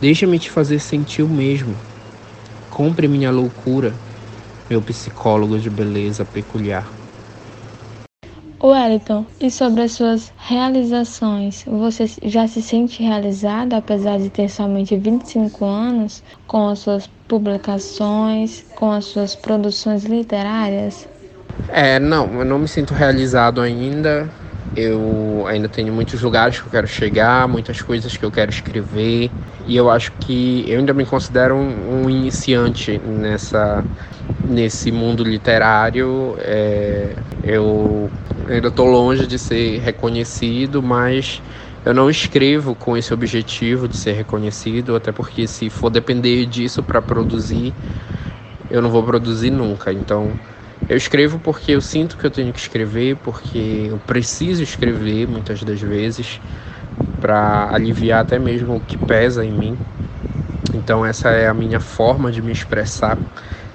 [0.00, 1.74] Deixa-me te fazer sentir o mesmo.
[2.70, 3.94] Compre minha loucura,
[4.68, 6.92] meu psicólogo de beleza peculiar.
[8.62, 14.96] Wellington, e sobre as suas realizações, você já se sente realizado apesar de ter somente
[14.96, 21.08] 25 anos com as suas publicações, com as suas produções literárias?
[21.68, 24.30] É, não, eu não me sinto realizado ainda.
[24.76, 29.30] Eu ainda tenho muitos lugares que eu quero chegar, muitas coisas que eu quero escrever,
[29.64, 33.86] e eu acho que eu ainda me considero um, um iniciante nessa
[34.42, 36.36] nesse mundo literário.
[36.40, 38.12] É, eu
[38.48, 41.40] ainda estou longe de ser reconhecido, mas
[41.84, 46.82] eu não escrevo com esse objetivo de ser reconhecido, até porque se for depender disso
[46.82, 47.74] para produzir,
[48.70, 49.92] eu não vou produzir nunca.
[49.92, 50.32] Então
[50.88, 55.62] eu escrevo porque eu sinto que eu tenho que escrever, porque eu preciso escrever muitas
[55.62, 56.40] das vezes
[57.20, 59.78] para aliviar até mesmo o que pesa em mim.
[60.74, 63.18] Então essa é a minha forma de me expressar,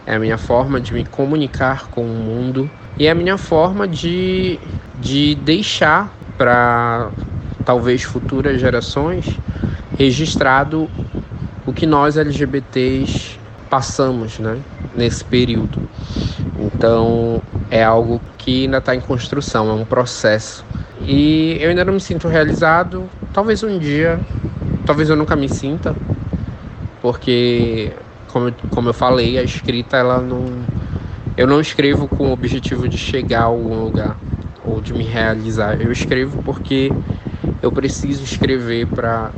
[0.06, 3.88] é a minha forma de me comunicar com o mundo e é a minha forma
[3.88, 4.60] de,
[5.00, 7.12] de deixar para
[7.69, 9.39] talvez futuras gerações
[9.95, 10.89] registrado
[11.67, 14.58] o que nós LGBTs passamos, né,
[14.95, 15.88] nesse período.
[16.58, 20.65] Então é algo que ainda está em construção, é um processo.
[21.01, 23.08] E eu ainda não me sinto realizado.
[23.32, 24.19] Talvez um dia,
[24.84, 25.95] talvez eu nunca me sinta,
[27.03, 27.93] porque
[28.29, 30.43] como, como eu falei, a escrita ela não.
[31.38, 34.17] Eu não escrevo com o objetivo de chegar a algum lugar
[34.65, 35.79] ou de me realizar.
[35.79, 36.91] Eu escrevo porque
[37.62, 39.34] eu preciso escrever para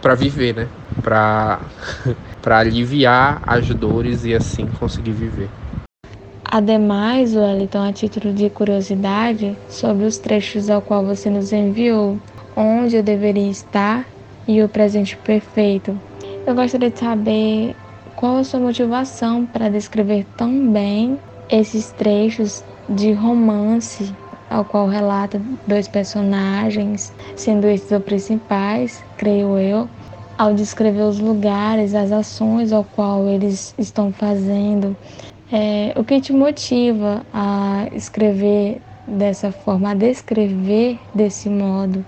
[0.00, 0.72] para viver, né?
[1.02, 1.68] Para
[2.40, 5.52] para aliviar as dores e assim conseguir viver.
[6.50, 12.20] Ademais, Wellington, a título de curiosidade, sobre os trechos ao qual você nos enviou,
[12.56, 14.08] onde eu deveria estar
[14.46, 16.00] e o presente perfeito.
[16.46, 17.80] Eu gostaria de saber
[18.14, 24.16] qual a sua motivação para descrever tão bem esses trechos de romance
[24.54, 29.88] ao qual relata dois personagens, sendo estes os principais, creio eu,
[30.38, 34.96] ao descrever os lugares, as ações ao qual eles estão fazendo,
[35.52, 42.04] é, o que te motiva a escrever dessa forma, a descrever desse modo?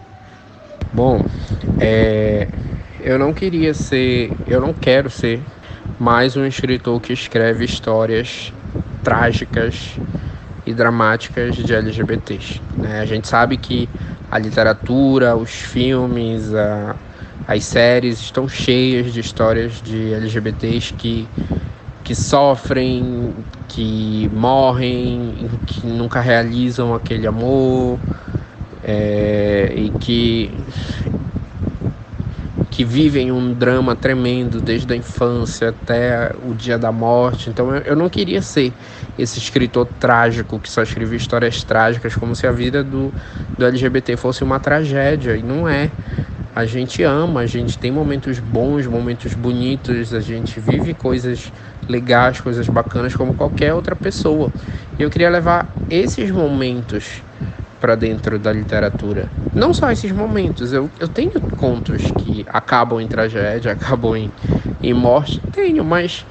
[0.92, 1.20] Bom,
[1.80, 2.46] é,
[3.00, 5.40] eu não queria ser, eu não quero ser
[5.98, 8.52] mais um escritor que escreve histórias
[9.02, 9.98] trágicas
[10.66, 12.60] e dramáticas de LGBTs.
[12.76, 13.00] Né?
[13.00, 13.88] A gente sabe que
[14.30, 16.96] a literatura, os filmes, a,
[17.46, 21.28] as séries estão cheias de histórias de LGBTs que
[22.02, 23.34] que sofrem,
[23.66, 27.98] que morrem, que nunca realizam aquele amor
[28.84, 30.52] é, e que
[32.70, 37.50] que vivem um drama tremendo desde a infância até o dia da morte.
[37.50, 38.72] Então eu, eu não queria ser
[39.18, 43.12] esse escritor trágico que só escrevia histórias trágicas, como se a vida do,
[43.56, 45.90] do LGBT fosse uma tragédia, e não é
[46.56, 51.52] a gente ama, a gente tem momentos bons, momentos bonitos, a gente vive coisas
[51.86, 54.50] legais, coisas bacanas como qualquer outra pessoa.
[54.98, 57.22] E eu queria levar esses momentos
[57.78, 59.28] para dentro da literatura.
[59.54, 64.30] Não só esses momentos, eu, eu tenho contos que acabam em tragédia, acabam em,
[64.82, 66.24] em morte, tenho, mas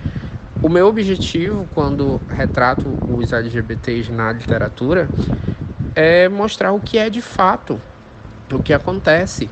[0.62, 5.10] o meu objetivo quando retrato os LGBTs na literatura
[5.94, 7.80] é mostrar o que é de fato,
[8.52, 9.50] o que acontece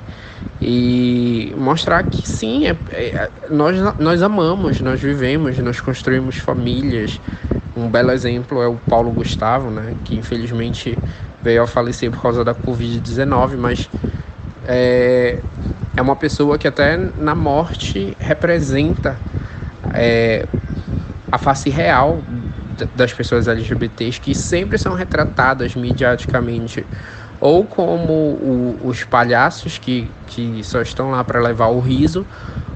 [0.62, 7.20] e mostrar que sim, é, é, nós, nós amamos, nós vivemos, nós construímos famílias.
[7.76, 10.98] Um belo exemplo é o Paulo Gustavo, né, que infelizmente
[11.42, 13.90] veio a falecer por causa da Covid-19, mas
[14.66, 15.40] é,
[15.98, 19.18] é uma pessoa que até na morte representa
[19.94, 20.46] é,
[21.34, 22.20] a face real
[22.96, 26.86] das pessoas LGBTs que sempre são retratadas mediaticamente
[27.42, 32.24] ou como o, os palhaços que, que só estão lá para levar o riso,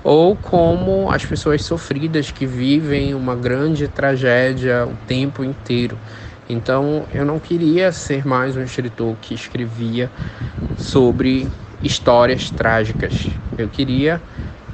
[0.03, 5.95] ou como as pessoas sofridas que vivem uma grande tragédia o tempo inteiro.
[6.49, 10.09] Então eu não queria ser mais um escritor que escrevia
[10.75, 11.47] sobre
[11.83, 13.29] histórias trágicas.
[13.55, 14.19] Eu queria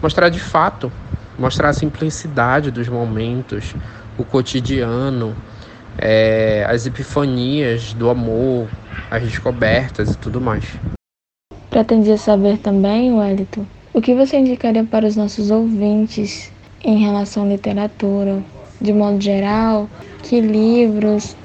[0.02, 0.90] mostrar de fato,
[1.38, 3.76] mostrar a simplicidade dos momentos,
[4.18, 5.36] o cotidiano,
[5.98, 8.68] é, as epifanias do amor,
[9.10, 10.66] as descobertas e tudo mais.
[11.70, 16.52] Pretendia saber também, Wellington, o que você indicaria para os nossos ouvintes
[16.84, 18.44] em relação à literatura,
[18.80, 19.90] de modo geral,
[20.22, 21.36] que livros,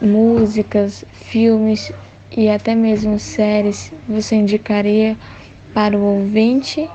[0.00, 1.92] músicas, filmes
[2.36, 5.16] e até mesmo séries você indicaria
[5.72, 6.88] para o ouvinte,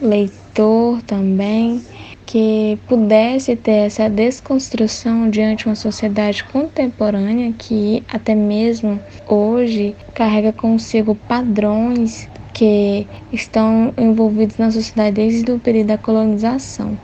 [0.00, 1.82] leitor também,
[2.26, 11.14] que pudesse ter essa desconstrução diante uma sociedade contemporânea que até mesmo hoje carrega consigo
[11.14, 16.96] padrões que estão envolvidos na sociedade desde o período da colonização.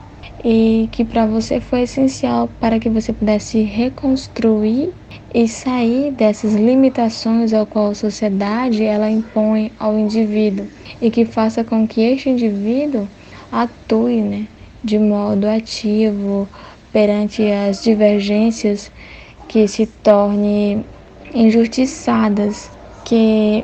[0.43, 4.89] E que para você foi essencial para que você pudesse reconstruir
[5.33, 10.65] e sair dessas limitações ao qual a sociedade ela impõe ao indivíduo.
[10.99, 13.07] E que faça com que este indivíduo
[13.51, 14.47] atue, né,
[14.83, 16.47] de modo ativo
[16.91, 18.91] perante as divergências
[19.47, 20.85] que se tornem
[21.33, 22.69] injustiçadas,
[23.05, 23.63] que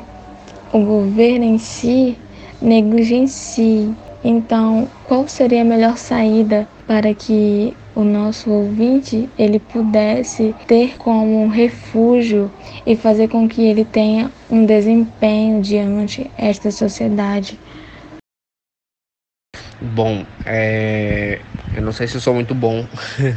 [0.72, 2.16] o governo em si
[2.60, 3.94] negligencie.
[4.24, 11.42] Então, qual seria a melhor saída para que o nosso ouvinte ele pudesse ter como
[11.42, 12.50] um refúgio
[12.86, 17.58] e fazer com que ele tenha um desempenho diante esta sociedade
[19.80, 21.46] Bom, é...
[21.72, 22.88] eu não sei se sou muito bom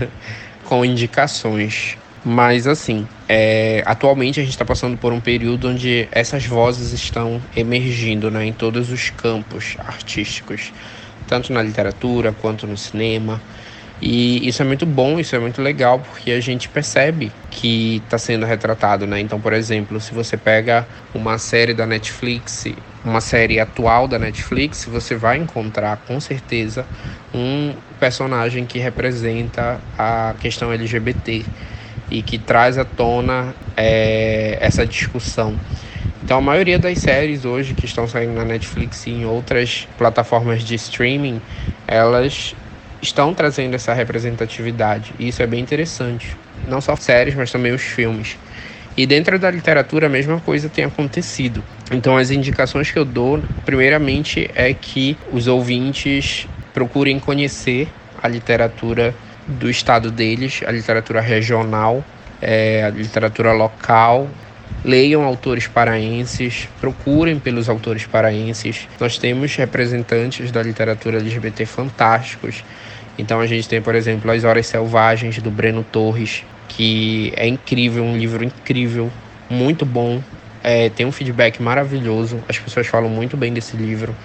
[0.63, 3.83] com indicações, mas assim, é...
[3.85, 8.53] atualmente a gente está passando por um período onde essas vozes estão emergindo né, em
[8.53, 10.73] todos os campos artísticos,
[11.27, 13.43] tanto na literatura quanto no cinema.
[14.01, 18.17] E isso é muito bom, isso é muito legal, porque a gente percebe que está
[18.17, 19.19] sendo retratado, né?
[19.19, 22.65] Então, por exemplo, se você pega uma série da Netflix,
[23.03, 26.85] uma série atual da Netflix, você vai encontrar com certeza
[27.33, 31.43] um personagem que representa a questão LGBT
[32.09, 35.55] e que traz à tona é, essa discussão.
[36.23, 40.63] Então, a maioria das séries hoje que estão saindo na Netflix e em outras plataformas
[40.63, 41.41] de streaming,
[41.87, 42.55] elas
[43.01, 45.13] estão trazendo essa representatividade.
[45.17, 46.37] E isso é bem interessante.
[46.67, 48.37] Não só séries, mas também os filmes.
[48.95, 51.63] E dentro da literatura a mesma coisa tem acontecido.
[51.91, 57.87] Então as indicações que eu dou, primeiramente, é que os ouvintes procurem conhecer
[58.21, 59.13] a literatura
[59.47, 62.03] do estado deles, a literatura regional,
[62.41, 64.29] é, a literatura local.
[64.83, 68.87] Leiam autores paraenses, procurem pelos autores paraenses.
[68.99, 72.63] Nós temos representantes da literatura LGBT fantásticos
[73.17, 76.43] então a gente tem, por exemplo, As Horas Selvagens do Breno Torres,
[76.75, 79.11] que é incrível, um livro incrível,
[79.49, 80.21] muito bom.
[80.63, 84.15] É, tem um feedback maravilhoso, as pessoas falam muito bem desse livro.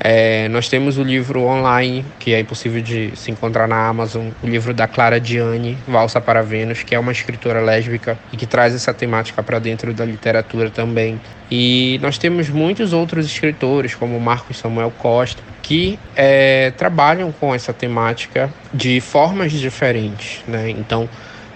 [0.00, 4.46] É, nós temos o livro online, que é impossível de se encontrar na Amazon, o
[4.46, 8.74] livro da Clara Diane, Valsa para Vênus, que é uma escritora lésbica e que traz
[8.74, 11.20] essa temática para dentro da literatura também.
[11.50, 17.72] E nós temos muitos outros escritores, como Marcos Samuel Costa, que é, trabalham com essa
[17.72, 20.42] temática de formas diferentes.
[20.46, 20.70] Né?
[20.70, 21.08] Então,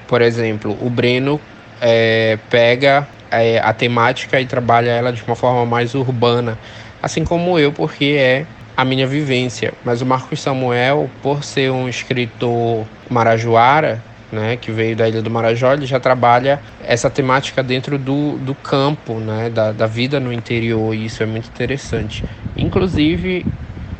[0.06, 1.40] por exemplo, o Breno
[1.80, 6.58] é, pega é, a temática e trabalha ela de uma forma mais urbana
[7.02, 8.46] assim como eu, porque é
[8.76, 9.74] a minha vivência.
[9.84, 15.30] Mas o Marcos Samuel, por ser um escritor marajoara, né, que veio da Ilha do
[15.30, 20.32] Marajó, ele já trabalha essa temática dentro do, do campo, né, da, da vida no
[20.32, 22.24] interior, e isso é muito interessante.
[22.56, 23.44] Inclusive,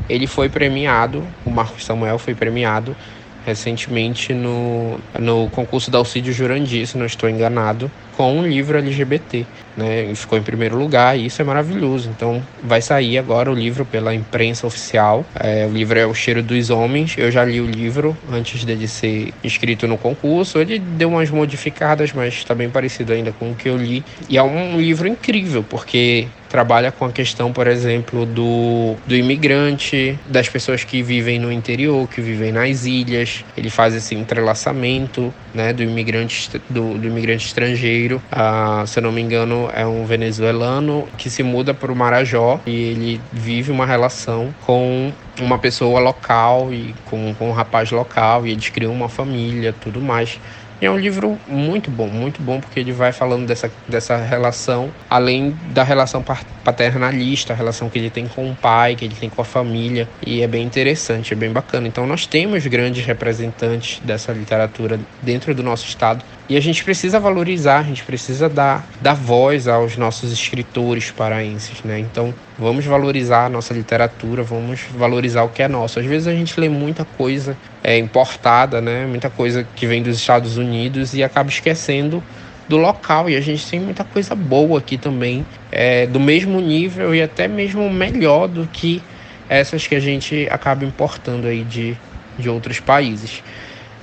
[0.09, 2.97] ele foi premiado, o Marcos Samuel foi premiado
[3.45, 9.47] recentemente no, no concurso da Alcídio Jurandir, se não estou enganado, com um livro LGBT,
[9.77, 10.11] né?
[10.11, 12.11] E ficou em primeiro lugar e isso é maravilhoso.
[12.11, 15.25] Então vai sair agora o livro pela imprensa oficial.
[15.39, 17.15] É, o livro é O Cheiro dos Homens.
[17.17, 20.59] Eu já li o livro antes dele ser inscrito no concurso.
[20.59, 24.05] Ele deu umas modificadas, mas está bem parecido ainda com o que eu li.
[24.29, 30.19] E é um livro incrível porque trabalha com a questão, por exemplo, do, do imigrante,
[30.27, 33.43] das pessoas que vivem no interior, que vivem nas ilhas.
[33.57, 38.02] Ele faz esse entrelaçamento né, do, imigrante, do, do imigrante estrangeiro.
[38.31, 42.61] Ah, se eu não me engano, é um venezuelano que se muda para o Marajó
[42.67, 48.47] e ele vive uma relação com uma pessoa local e com, com um rapaz local
[48.47, 50.41] e eles criam uma família, tudo mais.
[50.83, 55.57] É um livro muito bom, muito bom, porque ele vai falando dessa, dessa relação, além
[55.70, 56.24] da relação
[56.64, 60.09] paternalista, a relação que ele tem com o pai, que ele tem com a família,
[60.26, 61.87] e é bem interessante, é bem bacana.
[61.87, 67.20] Então, nós temos grandes representantes dessa literatura dentro do nosso estado, e a gente precisa
[67.20, 72.01] valorizar, a gente precisa dar, dar voz aos nossos escritores paraenses, né?
[72.01, 75.99] Então, vamos valorizar a nossa literatura, vamos valorizar o que é nosso.
[75.99, 79.05] Às vezes a gente lê muita coisa é, importada, né?
[79.07, 82.23] Muita coisa que vem dos Estados Unidos e acaba esquecendo
[82.69, 83.29] do local.
[83.29, 87.49] E a gente tem muita coisa boa aqui também, é, do mesmo nível e até
[87.49, 89.03] mesmo melhor do que
[89.49, 91.97] essas que a gente acaba importando aí de,
[92.39, 93.43] de outros países.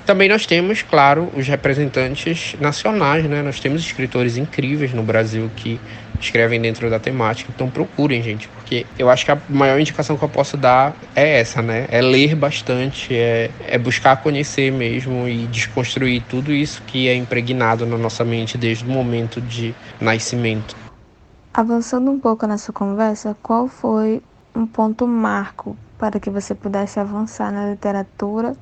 [0.09, 3.43] Também nós temos, claro, os representantes nacionais, né?
[3.43, 5.79] Nós temos escritores incríveis no Brasil que
[6.19, 7.51] escrevem dentro da temática.
[7.55, 11.39] Então procurem, gente, porque eu acho que a maior indicação que eu posso dar é
[11.39, 11.85] essa, né?
[11.91, 17.85] É ler bastante, é, é buscar conhecer mesmo e desconstruir tudo isso que é impregnado
[17.85, 20.75] na nossa mente desde o momento de nascimento.
[21.53, 24.23] Avançando um pouco nessa conversa, qual foi
[24.55, 28.55] um ponto marco para que você pudesse avançar na literatura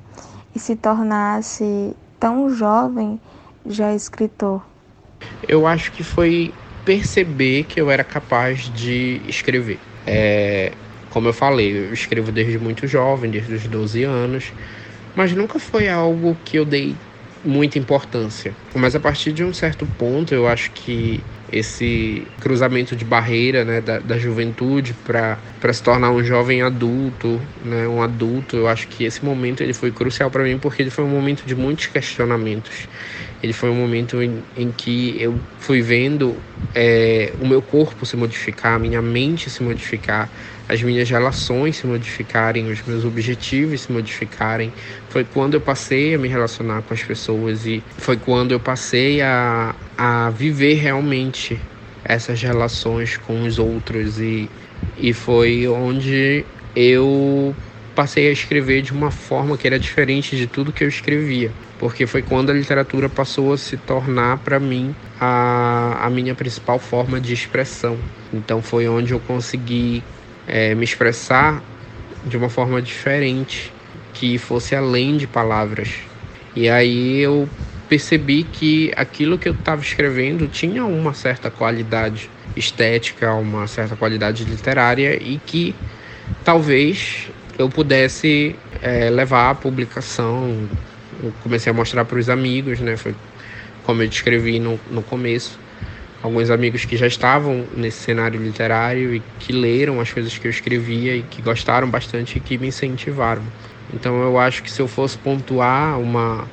[0.54, 3.20] e se tornasse tão jovem
[3.66, 4.62] já escritor?
[5.46, 6.52] Eu acho que foi
[6.84, 9.78] perceber que eu era capaz de escrever.
[10.06, 10.72] É,
[11.10, 14.52] como eu falei, eu escrevo desde muito jovem, desde os 12 anos,
[15.14, 16.94] mas nunca foi algo que eu dei
[17.44, 18.54] muita importância.
[18.74, 21.20] Mas a partir de um certo ponto, eu acho que
[21.50, 25.38] esse cruzamento de barreira né, da, da juventude para
[25.72, 29.90] se tornar um jovem adulto, né, um adulto, eu acho que esse momento ele foi
[29.90, 32.86] crucial para mim porque ele foi um momento de muitos questionamentos.
[33.42, 36.36] Ele foi um momento em, em que eu fui vendo
[36.74, 40.28] é, o meu corpo se modificar, a minha mente se modificar,
[40.68, 44.72] as minhas relações se modificarem, os meus objetivos se modificarem.
[45.08, 49.22] Foi quando eu passei a me relacionar com as pessoas e foi quando eu passei
[49.22, 51.58] a, a viver realmente
[52.04, 54.48] essas relações com os outros e,
[54.98, 56.44] e foi onde
[56.76, 57.54] eu
[57.94, 62.06] passei a escrever de uma forma que era diferente de tudo que eu escrevia porque
[62.06, 67.20] foi quando a literatura passou a se tornar para mim a, a minha principal forma
[67.20, 67.96] de expressão.
[68.32, 70.02] Então foi onde eu consegui
[70.48, 71.62] é, me expressar
[72.24, 73.72] de uma forma diferente,
[74.14, 75.90] que fosse além de palavras.
[76.56, 77.48] E aí eu
[77.88, 84.44] percebi que aquilo que eu estava escrevendo tinha uma certa qualidade estética, uma certa qualidade
[84.44, 85.74] literária e que
[86.44, 87.28] talvez
[87.58, 90.68] eu pudesse é, levar à publicação
[91.22, 92.96] eu comecei a mostrar para os amigos, né?
[92.96, 93.14] Foi
[93.84, 95.58] como eu descrevi no, no começo.
[96.22, 100.50] Alguns amigos que já estavam nesse cenário literário e que leram as coisas que eu
[100.50, 103.42] escrevia e que gostaram bastante e que me incentivaram.
[103.94, 106.44] Então eu acho que se eu fosse pontuar uma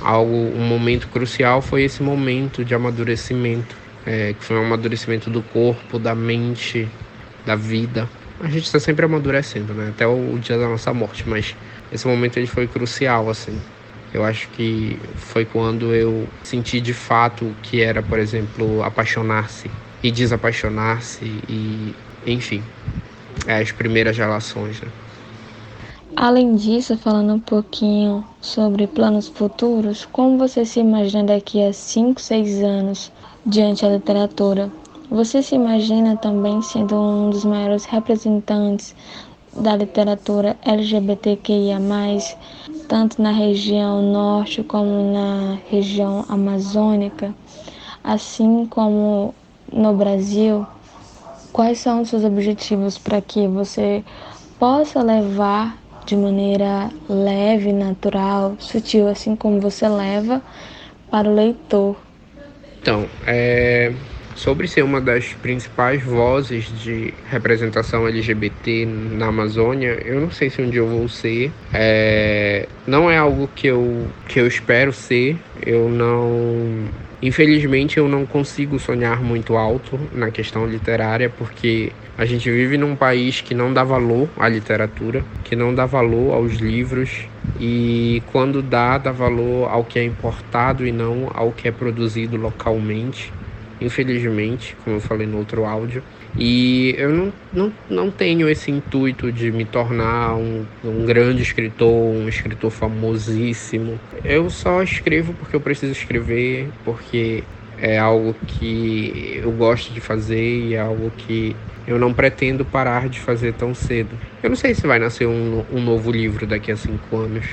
[0.00, 3.74] algo um momento crucial foi esse momento de amadurecimento,
[4.06, 6.88] é, que foi um amadurecimento do corpo, da mente,
[7.44, 8.08] da vida.
[8.40, 9.88] A gente está sempre amadurecendo, né?
[9.88, 11.56] Até o dia da nossa morte, mas
[11.90, 13.58] esse momento ele foi crucial assim.
[14.12, 19.70] Eu acho que foi quando eu senti de fato o que era, por exemplo, apaixonar-se
[20.02, 21.94] e desapaixonar-se e,
[22.26, 22.62] enfim,
[23.46, 24.80] é, as primeiras relações.
[24.80, 24.88] Né?
[26.16, 32.20] Além disso, falando um pouquinho sobre planos futuros, como você se imagina daqui a 5,
[32.20, 33.12] 6 anos
[33.44, 34.70] diante da literatura?
[35.10, 38.94] Você se imagina também sendo um dos maiores representantes
[39.60, 41.78] da literatura LGBTQIA,
[42.88, 47.34] tanto na região norte como na região amazônica,
[48.02, 49.34] assim como
[49.72, 50.66] no Brasil,
[51.52, 54.02] quais são os seus objetivos para que você
[54.58, 60.40] possa levar de maneira leve, natural, sutil, assim como você leva
[61.10, 61.96] para o leitor?
[62.80, 63.92] Então, é,
[64.38, 70.62] sobre ser uma das principais vozes de representação LGBT na Amazônia, eu não sei se
[70.62, 71.52] um dia eu vou ser.
[71.72, 75.38] É, não é algo que eu, que eu espero ser.
[75.60, 76.88] Eu não
[77.20, 82.94] Infelizmente, eu não consigo sonhar muito alto na questão literária, porque a gente vive num
[82.94, 87.28] país que não dá valor à literatura, que não dá valor aos livros,
[87.58, 92.36] e quando dá, dá valor ao que é importado e não ao que é produzido
[92.36, 93.32] localmente.
[93.80, 96.02] Infelizmente, como eu falei no outro áudio.
[96.36, 101.88] E eu não, não, não tenho esse intuito de me tornar um, um grande escritor,
[102.14, 104.00] um escritor famosíssimo.
[104.24, 107.44] Eu só escrevo porque eu preciso escrever, porque
[107.76, 111.56] é algo que eu gosto de fazer e é algo que
[111.86, 114.18] eu não pretendo parar de fazer tão cedo.
[114.42, 117.46] Eu não sei se vai nascer um, um novo livro daqui a cinco anos.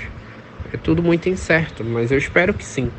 [0.73, 2.91] É tudo muito incerto, mas eu espero que sim.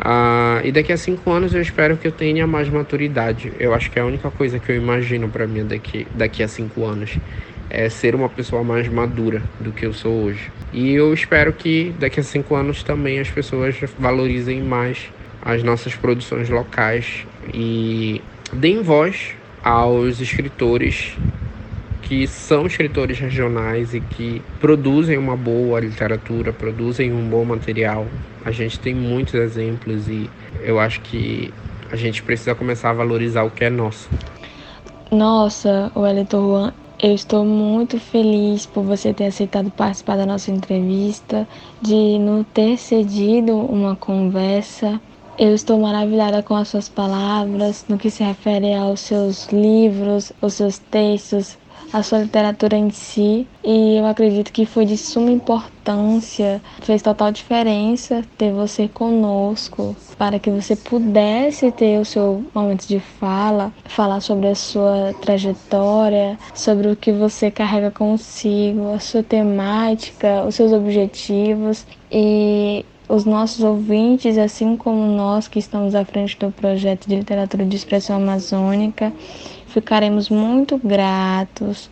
[0.00, 3.52] Ah, e daqui a cinco anos eu espero que eu tenha mais maturidade.
[3.58, 6.48] Eu acho que é a única coisa que eu imagino para mim daqui, daqui a
[6.48, 7.18] cinco anos
[7.70, 10.50] é ser uma pessoa mais madura do que eu sou hoje.
[10.72, 15.94] E eu espero que daqui a cinco anos também as pessoas valorizem mais as nossas
[15.94, 18.20] produções locais e
[18.52, 21.16] deem voz aos escritores
[22.02, 28.06] que são escritores regionais e que produzem uma boa literatura, produzem um bom material.
[28.44, 30.28] A gente tem muitos exemplos e
[30.62, 31.52] eu acho que
[31.90, 34.08] a gente precisa começar a valorizar o que é nosso.
[35.10, 36.72] Nossa, Wellington Juan,
[37.02, 41.46] eu estou muito feliz por você ter aceitado participar da nossa entrevista,
[41.80, 45.00] de não ter cedido uma conversa.
[45.38, 50.54] Eu estou maravilhada com as suas palavras, no que se refere aos seus livros, aos
[50.54, 51.58] seus textos,
[51.92, 53.46] a sua literatura em si.
[53.64, 60.38] E eu acredito que foi de suma importância, fez total diferença ter você conosco, para
[60.38, 66.88] que você pudesse ter o seu momento de fala, falar sobre a sua trajetória, sobre
[66.88, 71.86] o que você carrega consigo, a sua temática, os seus objetivos.
[72.10, 77.64] E os nossos ouvintes, assim como nós que estamos à frente do projeto de literatura
[77.64, 79.12] de expressão amazônica,
[79.72, 81.88] Ficaremos muito gratos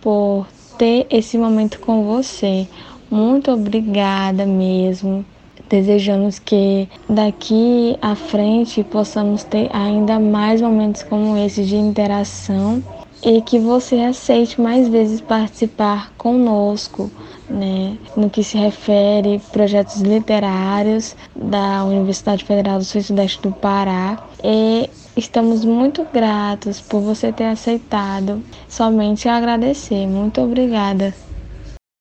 [0.00, 2.66] por ter esse momento com você.
[3.08, 5.24] Muito obrigada mesmo.
[5.68, 12.82] Desejamos que daqui à frente possamos ter ainda mais momentos como esse de interação
[13.24, 17.10] e que você aceite mais vezes participar conosco,
[17.48, 23.52] né, no que se refere projetos literários da Universidade Federal do Sul e Sudeste do
[23.52, 28.42] Pará e Estamos muito gratos por você ter aceitado.
[28.68, 30.08] Somente agradecer.
[30.08, 31.14] Muito obrigada.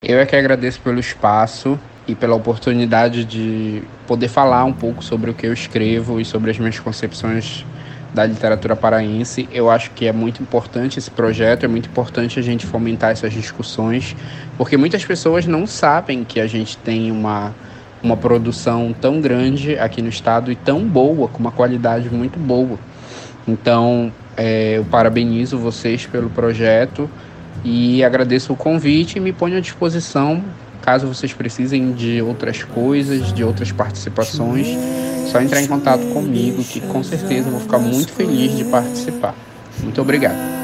[0.04, 5.30] Eu é que agradeço pelo espaço e pela oportunidade de poder falar um pouco sobre
[5.30, 7.64] o que eu escrevo e sobre as minhas concepções
[8.16, 9.48] da literatura paraense.
[9.52, 13.32] Eu acho que é muito importante esse projeto, é muito importante a gente fomentar essas
[13.32, 14.16] discussões,
[14.58, 17.54] porque muitas pessoas não sabem que a gente tem uma,
[18.02, 22.80] uma produção tão grande aqui no estado e tão boa, com uma qualidade muito boa.
[23.48, 27.10] Então, é, eu parabenizo vocês pelo projeto
[27.64, 30.44] e agradeço o convite e me ponho à disposição
[30.84, 34.68] caso vocês precisem de outras coisas, de outras participações.
[35.32, 39.34] Só entrar em contato comigo que com certeza eu vou ficar muito feliz de participar.
[39.82, 40.63] Muito obrigado.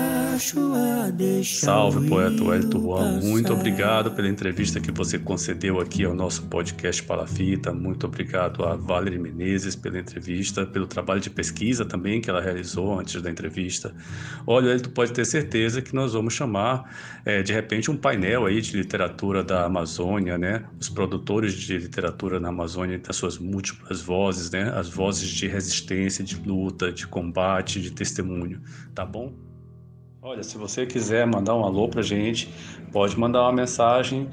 [1.59, 3.19] Salve, poeta Wellington Juan.
[3.21, 7.73] Muito obrigado pela entrevista que você concedeu aqui ao nosso podcast Palafita.
[7.73, 12.99] Muito obrigado a Valerie Menezes pela entrevista, pelo trabalho de pesquisa também que ela realizou
[12.99, 13.93] antes da entrevista.
[14.45, 16.95] Olha, Wellington pode ter certeza que nós vamos chamar,
[17.25, 20.63] é, de repente, um painel aí de literatura da Amazônia, né?
[20.79, 24.71] Os produtores de literatura na Amazônia, das suas múltiplas vozes, né?
[24.75, 28.61] As vozes de resistência, de luta, de combate, de testemunho,
[28.93, 29.48] tá bom?
[30.21, 32.53] Olha, se você quiser mandar um alô pra gente,
[32.91, 34.27] pode mandar uma mensagem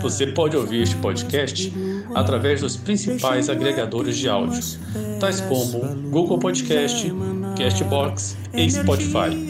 [0.00, 1.72] Você pode ouvir este podcast
[2.14, 4.62] através dos principais agregadores de áudio,
[5.18, 7.12] tais como Google Podcast,
[7.58, 9.48] Castbox e Spotify.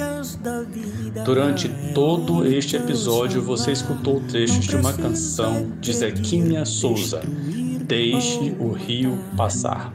[1.25, 7.21] Durante todo este episódio, você escutou trechos de uma canção de Zequinha Souza,
[7.87, 9.93] Deixe o Rio Passar.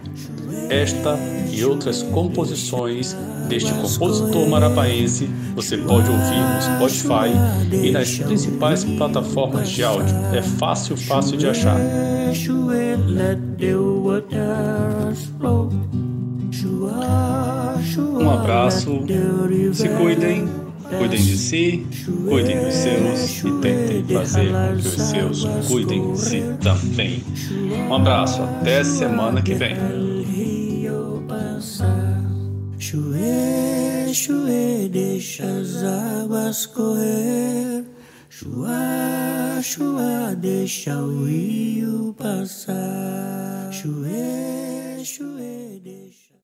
[0.70, 1.18] Esta
[1.52, 3.16] e outras composições
[3.50, 10.16] deste compositor marapaense você pode ouvir no Spotify e nas principais plataformas de áudio.
[10.34, 11.78] É fácil, fácil de achar.
[18.20, 19.04] Um abraço,
[19.74, 20.48] se cuidem,
[20.98, 21.86] cuidem de si,
[22.28, 27.24] cuidem dos seus e tentem fazer com que os seus cuidem de si também.
[27.90, 29.76] Um abraço, até semana que vem.
[32.80, 37.86] Chue, chue, deixa as águas correr.
[38.28, 43.72] Chua, chua, deixa o rio passar.
[43.72, 46.01] Chue, chue, deixa.